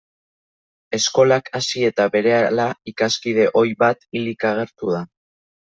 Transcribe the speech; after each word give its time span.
Eskolak 0.97 1.51
hasi 1.59 1.83
eta 1.91 2.07
berehala, 2.17 2.67
ikaskide 2.95 3.47
ohi 3.63 3.79
bat 3.85 4.05
hilik 4.11 4.51
agertuko 4.55 4.95
da. 4.99 5.07